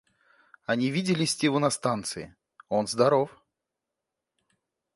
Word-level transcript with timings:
Они 0.65 0.89
видели 0.89 1.25
Стиву 1.25 1.59
на 1.59 1.69
станции, 1.69 2.35
он 2.69 2.87
здоров. 2.87 3.39